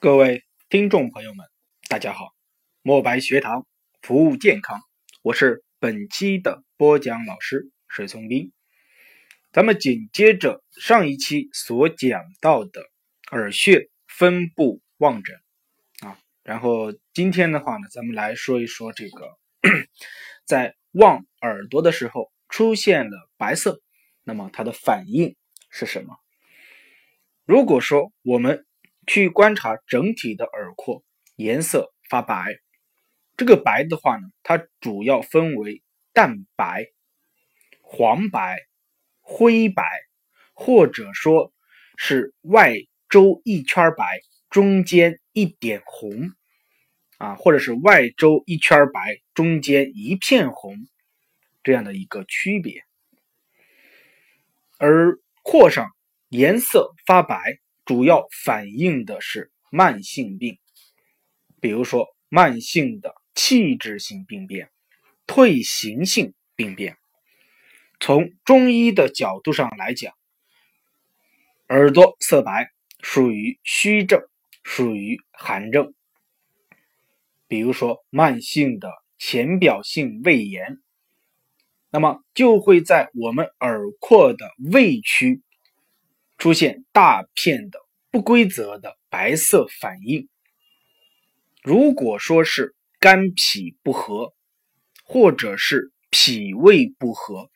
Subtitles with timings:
[0.00, 1.44] 各位听众朋友们，
[1.88, 2.28] 大家好！
[2.82, 3.66] 墨白学堂
[4.00, 4.80] 服务健康，
[5.22, 8.52] 我是本期的播讲老师水松斌。
[9.50, 12.80] 咱们紧接着上一期所讲到的
[13.32, 15.36] 耳穴分布望诊
[15.98, 19.36] 啊，然后今天的话呢，咱们来说一说这个
[20.46, 23.80] 在望耳朵的时候出现了白色，
[24.22, 25.34] 那么它的反应
[25.70, 26.14] 是什么？
[27.44, 28.64] 如果说我们
[29.08, 31.02] 去观察整体的耳廓
[31.34, 32.58] 颜色发白，
[33.38, 36.88] 这个白的话呢，它主要分为淡白、
[37.80, 38.58] 黄白、
[39.22, 39.82] 灰白，
[40.52, 41.54] 或者说
[41.96, 42.74] 是外
[43.08, 46.32] 周一圈白，中间一点红，
[47.16, 50.76] 啊，或者是外周一圈白，中间一片红，
[51.62, 52.84] 这样的一个区别。
[54.76, 55.88] 而廓上
[56.28, 57.58] 颜色发白。
[57.88, 60.58] 主要反映的是慢性病，
[61.58, 64.70] 比如说慢性的器质性病变、
[65.26, 66.98] 退行性病变。
[67.98, 70.12] 从中医的角度上来讲，
[71.70, 74.20] 耳朵色白属于虚症，
[74.62, 75.94] 属于寒症。
[77.46, 80.78] 比如说慢性的浅表性胃炎，
[81.88, 85.42] 那么就会在我们耳廓的胃区。
[86.38, 90.28] 出现大片的不规则的白色反应。
[91.62, 94.32] 如果说是肝脾不和，
[95.04, 97.50] 或者是脾胃不和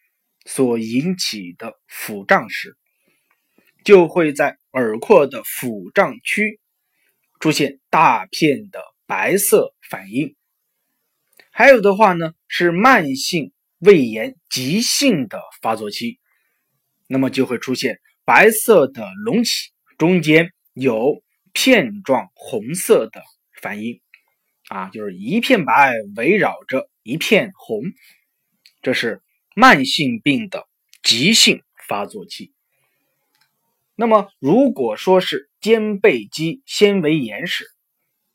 [0.44, 2.77] 所引起的腹胀时，
[3.84, 6.61] 就会在耳廓的腹胀区
[7.39, 10.34] 出现大片的白色反应。
[11.50, 16.19] 还有的话呢，是慢性胃炎急性的发作期，
[17.06, 18.00] 那么就会出现。
[18.25, 23.23] 白色的隆起，中间有片状红色的
[23.61, 24.01] 反应，
[24.69, 27.83] 啊，就是一片白围绕着一片红，
[28.81, 29.23] 这是
[29.55, 30.67] 慢性病的
[31.02, 32.52] 急性发作期。
[33.95, 37.67] 那么，如果说是肩背肌纤维炎时，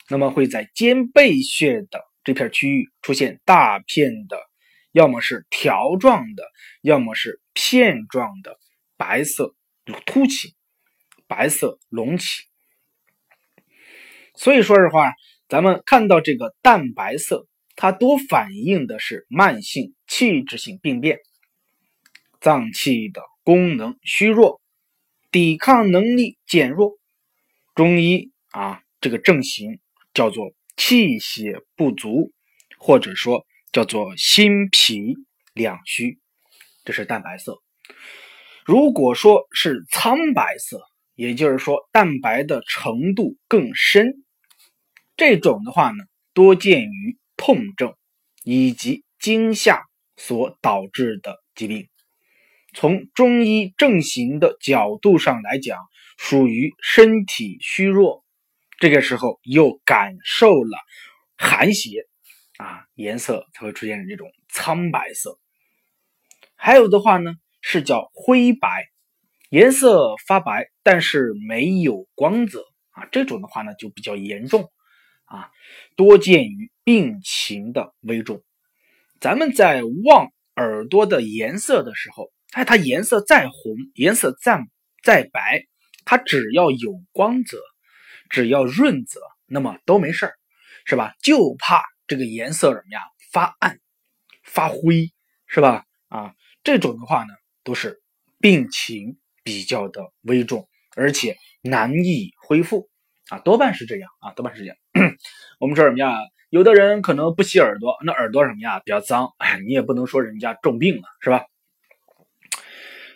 [0.10, 4.38] 那么会在肩背穴的这片区域出现大片的，
[4.92, 6.44] 要么是条状的，
[6.82, 8.58] 要么是片状的
[8.96, 9.56] 白色。
[10.06, 10.56] 凸起，
[11.28, 12.44] 白色隆起，
[14.36, 15.14] 所以说实话，
[15.48, 21.20] 咱们看到这个淡白色，它多反映的是慢性器质性病变，
[22.40, 24.62] 脏器的功能虚弱，
[25.32, 26.98] 抵抗能力减弱。
[27.76, 29.80] 中医啊，这个症型
[30.14, 32.34] 叫做气血不足，
[32.78, 35.16] 或者说叫做心脾
[35.54, 36.20] 两虚，
[36.84, 37.62] 这是淡白色。
[38.68, 40.82] 如果说是苍白色，
[41.16, 44.26] 也就是说蛋白的程度更深，
[45.16, 47.96] 这种的话呢，多见于痛症
[48.44, 49.84] 以及惊吓
[50.18, 51.88] 所导致的疾病。
[52.74, 55.80] 从中医症型的角度上来讲，
[56.18, 58.26] 属于身体虚弱，
[58.82, 60.78] 这个时候又感受了
[61.38, 62.06] 寒邪
[62.58, 65.40] 啊，颜色才会出现这种苍白色。
[66.58, 67.32] 还有的话呢。
[67.70, 68.86] 是叫灰白，
[69.50, 73.06] 颜色发白，但是没有光泽啊。
[73.12, 74.72] 这种的话呢，就比较严重
[75.26, 75.52] 啊，
[75.98, 78.42] 多见于病情的危重。
[79.20, 84.62] 咱们在望耳朵的颜色的时候，哎，它颜色再红，颜色再
[85.04, 85.66] 再白，
[86.06, 87.60] 它只要有光泽，
[88.30, 90.36] 只要润泽，那么都没事儿，
[90.86, 91.16] 是吧？
[91.22, 93.02] 就怕这个颜色怎么样
[93.34, 93.78] 发暗、
[94.42, 95.12] 发灰，
[95.48, 95.84] 是吧？
[96.08, 97.34] 啊，这种的话呢。
[97.68, 98.02] 都是
[98.40, 102.88] 病情比较的危重，而且难以恢复
[103.28, 104.78] 啊，多半是这样啊，多半是这样。
[105.60, 106.18] 我们说什么呀？
[106.50, 111.44] 有的人可能不洗耳朵，那耳朵什么呀比较脏，哎，你也不能说人家重病了，是吧？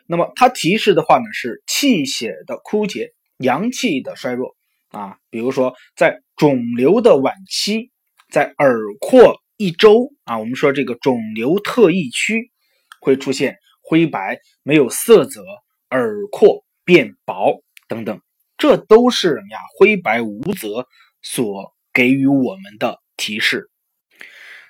[0.06, 4.58] 那么它提示的话呢，是气血的枯竭，阳气的衰弱
[4.90, 5.16] 啊。
[5.30, 7.90] 比如说在肿瘤的晚期，
[8.30, 12.52] 在耳廓一周啊，我们说这个肿瘤特异区
[13.00, 13.56] 会出现。
[13.92, 15.44] 灰白没有色泽，
[15.90, 18.22] 耳廓变薄等等，
[18.58, 19.60] 这都是呀？
[19.78, 20.88] 灰白无泽
[21.22, 23.70] 所给予我们的提示。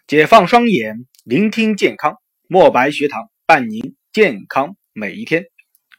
[0.07, 2.15] 解放双眼，聆听健康，
[2.47, 5.45] 墨白学堂伴您健康每一天。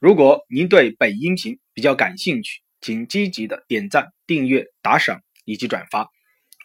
[0.00, 6.10] 如果您对本音频比较感兴趣，请积极的点赞、订阅、打赏以及转发。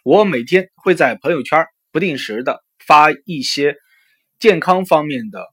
[0.02, 3.76] 我每天会在朋友圈不定时的发一些
[4.40, 5.46] 健康方面的。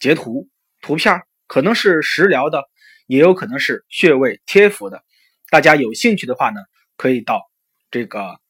[0.00, 0.48] 截图
[0.80, 2.64] 图片可能是食疗的，
[3.06, 5.04] 也有可能是穴位贴敷的。
[5.50, 6.60] 大家有兴趣的话呢，
[6.96, 7.48] 可以到
[7.90, 8.40] 这个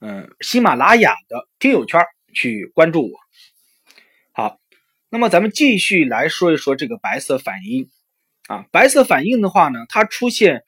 [0.00, 2.02] 嗯喜马拉雅的听友圈
[2.34, 3.18] 去关注我。
[4.32, 4.58] 好，
[5.08, 7.88] 那么咱们继续来说一说这个白色反应
[8.48, 10.64] 啊，白色反应的话呢，它出现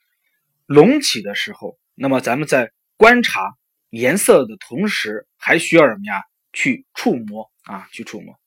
[0.66, 3.54] 隆起的时候，那么咱们在观察
[3.88, 6.22] 颜色的同时，还需要什么呀？
[6.52, 8.38] 去触摸啊，去触摸。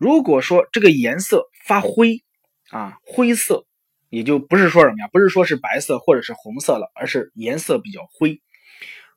[0.00, 2.22] 如果说这个颜色发灰
[2.70, 3.66] 啊，灰色，
[4.08, 8.40] 也就不是说什么呀，不是说是白色或者是红色了，而是颜色比较灰，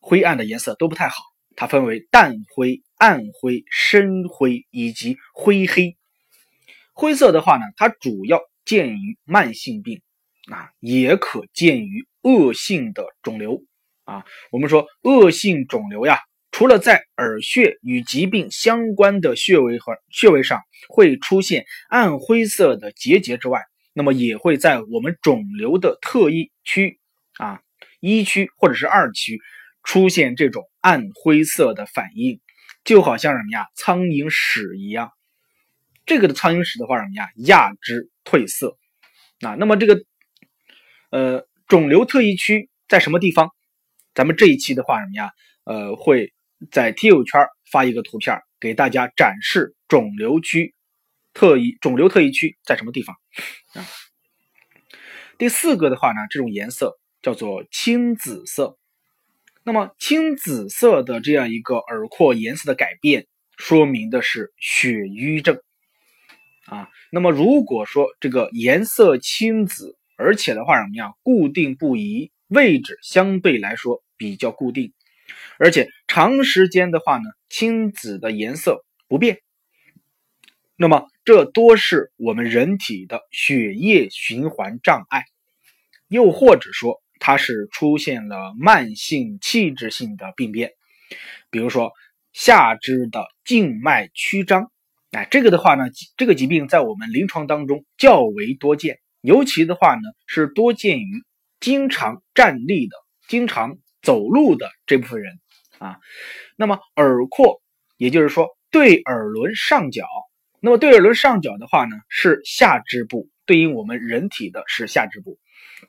[0.01, 1.23] 灰暗的颜色都不太好。
[1.55, 5.95] 它分为淡灰、暗灰、深灰以及灰黑。
[6.91, 10.01] 灰色的话呢，它主要见于慢性病
[10.51, 13.63] 啊，也可见于恶性的肿瘤
[14.03, 14.25] 啊。
[14.51, 16.19] 我们说恶性肿瘤呀。
[16.53, 26.99] 除了在耳穴与疾病相关的穴位和穴位上会出现暗灰色的结节之外，那么也会在我们肿瘤的特异区
[27.37, 27.59] 啊
[27.99, 29.39] 一区或者是二区
[29.83, 32.39] 出现这种暗灰色的反应，
[32.83, 35.11] 就好像什么呀苍蝇屎一样。
[36.05, 38.77] 这个的苍蝇屎的话什么呀亚之褪色
[39.41, 39.55] 啊。
[39.55, 40.03] 那么这个
[41.09, 43.49] 呃肿瘤特异区在什么地方？
[44.13, 45.31] 咱们这一期的话什么呀
[45.63, 46.31] 呃会。
[46.71, 50.73] 在听友圈发一个图片给大家展示肿瘤区
[51.33, 53.15] 特异肿瘤特异区在什么地方
[53.73, 53.85] 啊？
[55.37, 58.77] 第四个的话呢，这种颜色叫做青紫色。
[59.63, 63.27] 那么青紫色的这样一个耳廓颜色的改变，
[63.57, 65.59] 说明的是血瘀症
[66.65, 66.89] 啊。
[67.11, 74.93] 那么如果说这个颜色青紫，而且的话怎么样固定不移，位置相对来说比较固定。
[75.57, 79.39] 而且长时间的话呢，青紫的颜色不变，
[80.75, 85.23] 那么这多是我们人体的血液循环障碍，
[86.07, 90.73] 又或者说它是出现了慢性器质性的病变，
[91.49, 91.91] 比如说
[92.31, 94.71] 下肢的静脉曲张，
[95.09, 101.23] 哎，这个的话呢，这个疾病在我们临床当中较为多见，尤其的话呢是多见于
[101.59, 102.95] 经常站立的、
[103.27, 105.39] 经常走路的这部分人。
[105.83, 105.99] 啊，
[106.55, 107.61] 那么耳廓，
[107.97, 110.07] 也就是说对耳轮上角，
[110.61, 115.37] 那么对耳轮上角的话呢，是下肢部，对应我们人体的是下肢部，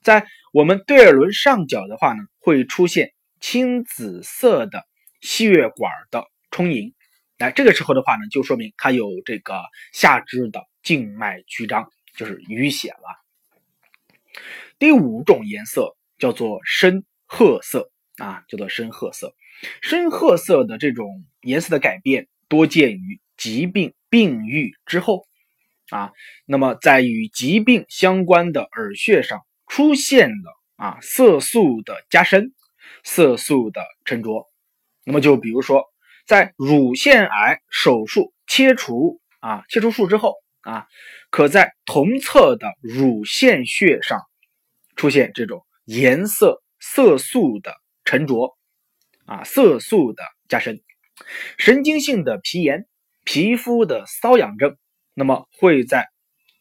[0.03, 4.85] 在我们对耳轮上角的话呢，会出现青紫色的
[5.21, 6.93] 血管的充盈，
[7.39, 9.63] 哎，这个时候的话呢，就说明它有这个
[9.93, 13.23] 下肢的静脉曲张，就是淤血了。
[14.81, 19.33] 第五种颜色叫做深褐色啊，叫做深褐色。
[19.81, 25.27] 深褐色的这种颜色的改变多见于疾病病愈之后，
[25.91, 26.13] 啊，
[26.47, 32.53] 那么在与疾病相关的耳穴上出现了啊色素的加深、
[33.03, 34.47] 色素的沉着，
[35.05, 35.85] 那么就比如说
[36.27, 40.87] 在乳腺癌手术切除啊切除术之后啊，
[41.31, 44.21] 可在同侧的乳腺穴上
[44.97, 47.75] 出现这种颜色色素的
[48.05, 48.57] 沉着。
[49.27, 50.83] 啊，色素的加深，
[51.57, 52.87] 神经性的皮炎、
[53.25, 54.77] 皮肤的瘙痒症，
[55.15, 56.09] 那么会在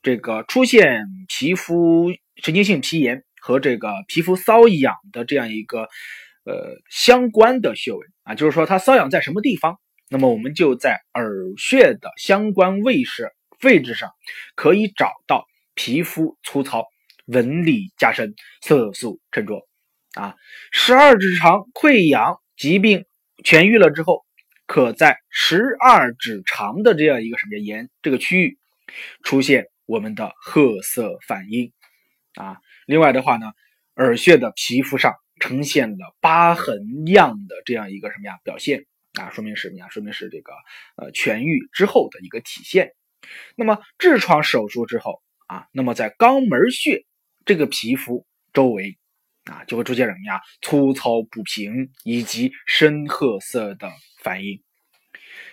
[0.02, 5.90] 这个出现皮肤神经性皮炎和这个皮肤瘙痒的这样一个
[6.46, 9.78] 呃相关的穴位啊，就是说它瘙痒在什么地方，
[10.10, 13.30] 那么我们就在耳穴的相关位置
[13.62, 14.10] 位置上
[14.56, 16.86] 可以找到皮肤粗糙、
[17.26, 19.68] 纹理加深、色素沉着
[20.14, 20.36] 啊，
[20.72, 22.40] 十二指肠溃疡。
[22.56, 23.06] 疾病
[23.44, 24.26] 痊愈了之后，
[24.66, 28.58] 可在十二指肠的这样一个什么炎这个区域
[29.24, 31.72] 出现我们的褐色反应
[32.36, 32.58] 啊。
[32.86, 33.52] 另外的话呢，
[33.96, 39.90] 耳穴的皮肤上呈现了疤痕样的这样一个什么呀表现啊，说明什么呀？
[39.90, 40.54] 说明是这个
[40.96, 42.94] 呃痊愈之后的一个体现。
[43.56, 47.06] 那么痔疮手术之后啊，那么在肛门穴
[47.46, 48.98] 这个皮肤周围。
[49.46, 50.42] 啊，就会出现什么呀？
[50.62, 54.62] 粗糙不平以及深褐色的反应。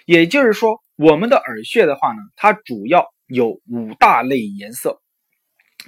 [0.07, 5.01] 也就是说，我们的耳穴的话呢，它主要有五大类颜色。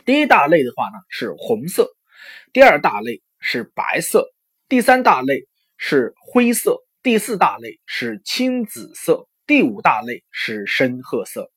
[0.04, 1.88] 第一大类的话呢是红色，
[2.52, 4.26] 第二大类是白色，
[4.68, 11.50] 第三大类是灰色，第四大类是青紫色，第五大类是深褐色。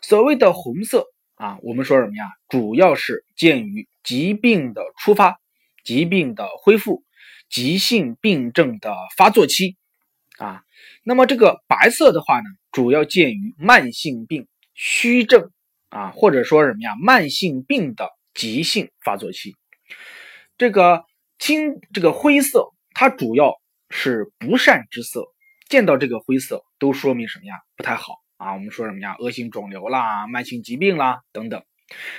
[0.00, 2.24] 所谓的红色啊，我们说什么呀？
[2.48, 5.38] 主要是鉴于疾病的出发。
[5.88, 7.02] 疾病的恢复，
[7.48, 9.78] 急性病症的发作期，
[10.36, 10.60] 啊，
[11.02, 15.50] 那么这个白色的话呢，主要见于慢性病虚症
[15.88, 19.56] 啊，或者说什么呀，慢性病的急性发作期。
[20.58, 21.06] 这个
[21.38, 23.54] 青这个灰色，它主要
[23.88, 25.24] 是不善之色。
[25.70, 27.54] 见到这个灰色，都说明什么呀？
[27.78, 28.52] 不太好啊！
[28.52, 29.16] 我们说什么呀？
[29.20, 31.62] 恶性肿瘤啦、慢性疾病啦等等。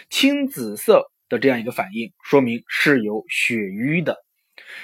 [0.09, 4.15] 青紫色的这样一个反应，说明是有血瘀的；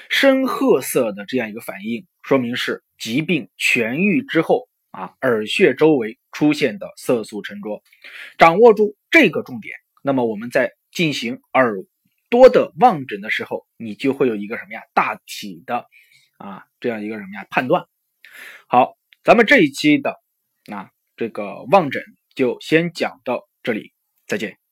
[0.09, 7.81] 深褐色的这样一个反应，说明是疾病痊愈之后啊，耳穴周围出现的色素沉着。
[8.37, 11.75] 掌握住这个重点，那么我们在进行耳
[12.29, 14.81] 朵的望诊的时候，你就会有一个什么呀？
[14.93, 15.87] 大体的
[16.37, 17.85] 啊，这样一个什么呀判断。
[18.67, 20.21] 好，咱们这一期的
[20.71, 23.93] 啊这个望诊就先讲到这里，
[24.27, 24.64] 再见。